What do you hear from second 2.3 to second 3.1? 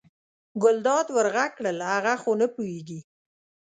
نه پوهېږي.